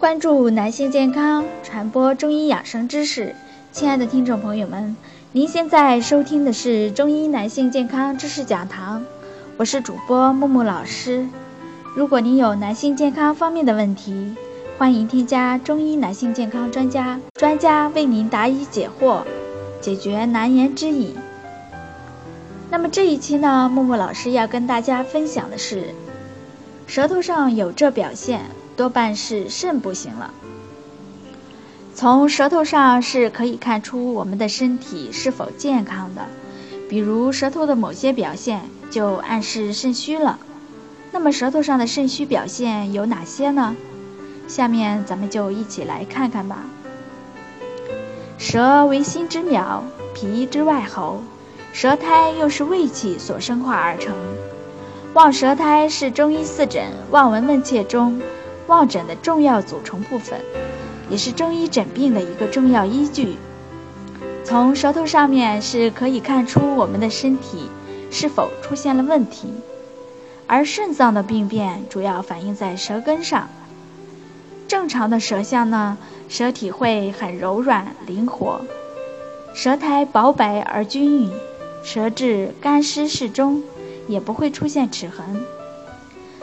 [0.00, 3.34] 关注男性健康，传播中医养生知识。
[3.70, 4.96] 亲爱的听众朋友们，
[5.32, 9.04] 您现在收听的是中医男性健康知识讲堂，
[9.58, 11.28] 我是主播木木老师。
[11.94, 14.34] 如果您有男性健康方面的问题，
[14.78, 19.20] 欢迎添加中医男性健康专家，专家为您答疑解惑，
[19.82, 21.14] 解决难言之隐。
[22.70, 25.88] 那么这一期呢，木木老师要跟大家分享的是，
[26.86, 28.40] 舌头上有这表现。
[28.80, 30.32] 多半是肾不行了。
[31.94, 36.22] 从舌头上是可以看出我们的身体是否健康的，
[36.88, 40.38] 比如舌头的某些表现就暗示肾虚了。
[41.12, 43.76] 那么舌头上的肾虚表现有哪些呢？
[44.48, 46.64] 下面咱们就一起来看看吧。
[48.38, 49.84] 舌为心之苗，
[50.14, 51.22] 脾之外喉，
[51.74, 54.14] 舌苔又是胃气所生化而成。
[55.12, 58.18] 望舌苔是中医四诊望闻问切中。
[58.70, 60.40] 望诊的重要组成部分，
[61.10, 63.36] 也是中医诊病的一个重要依据。
[64.44, 67.68] 从舌头上面是可以看出我们的身体
[68.12, 69.52] 是否出现了问题，
[70.46, 73.48] 而肾脏的病变主要反映在舌根上。
[74.68, 75.98] 正常的舌象呢，
[76.28, 78.60] 舌体会很柔软灵活，
[79.52, 81.32] 舌苔薄白而均匀，
[81.82, 83.64] 舌质干湿适中，
[84.06, 85.44] 也不会出现齿痕。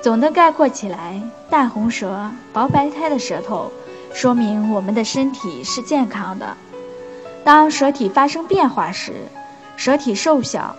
[0.00, 3.72] 总的概括起来，淡红舌、薄白苔的舌头，
[4.14, 6.56] 说明我们的身体是健康的。
[7.42, 9.12] 当舌体发生变化时，
[9.76, 10.76] 舌体瘦小，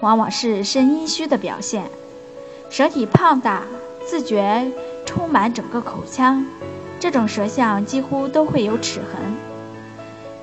[0.00, 1.82] 往往是肾阴虚的表现；
[2.70, 3.62] 舌体胖大，
[4.06, 4.66] 自觉
[5.04, 6.44] 充满整个口腔，
[6.98, 9.20] 这种舌象几乎都会有齿痕。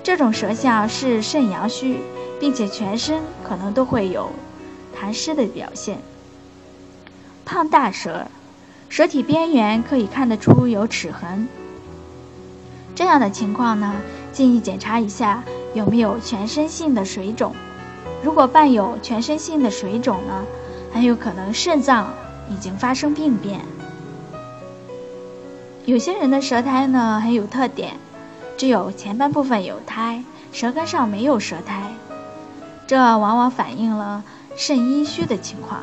[0.03, 1.97] 这种舌象是肾阳虚，
[2.39, 4.29] 并且全身可能都会有
[4.95, 5.97] 痰湿的表现。
[7.51, 8.27] 胖大舌，
[8.89, 11.47] 舌体边缘可以看得出有齿痕。
[12.93, 13.95] 这样的情况呢，
[14.31, 15.43] 建议检查一下
[15.73, 17.55] 有没有全身性的水肿。
[18.21, 20.43] 如果伴有全身性的水肿呢，
[20.93, 22.13] 很有可能肾脏
[22.51, 23.61] 已经发生病变。
[25.85, 27.95] 有些人的舌苔呢很有特点，
[28.57, 31.95] 只有前半部分有苔，舌根上没有舌苔，
[32.85, 34.23] 这往往反映了
[34.55, 35.81] 肾阴虚的情况。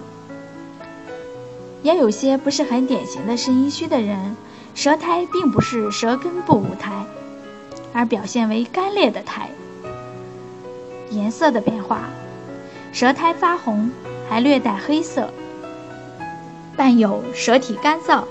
[1.86, 4.34] 也有些不是很典型的肾阴虚的人，
[4.74, 6.90] 舌苔并不是舌根部无苔，
[7.92, 9.50] 而表现为干裂的苔。
[11.10, 12.00] 颜色的变化，
[12.92, 13.92] 舌苔发红，
[14.28, 15.30] 还略带黑色，
[16.76, 18.24] 伴有舌体干燥，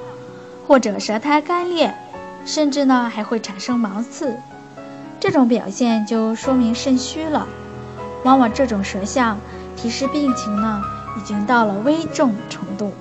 [0.67, 1.95] 或者舌苔干裂，
[2.45, 4.35] 甚至呢还会产生芒刺。
[5.17, 7.47] 这种表现就说明肾虚了。
[8.25, 9.37] 往往这种舌象
[9.77, 10.81] 提示病情呢
[11.17, 12.91] 已经到了危重程度。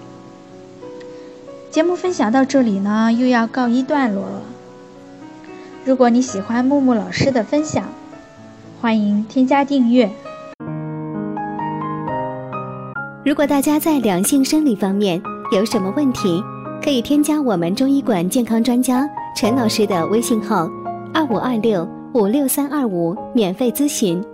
[1.74, 4.42] 节目分享到这里呢，又要告一段落了。
[5.84, 7.84] 如果你喜欢木木老师的分享，
[8.80, 10.08] 欢迎添加订阅。
[13.24, 15.20] 如果大家在两性生理方面
[15.50, 16.40] 有什么问题，
[16.80, 19.04] 可以添加我们中医馆健康专家
[19.36, 20.70] 陈老师的微信号：
[21.12, 24.24] 二五二六五六三二五，免费咨询。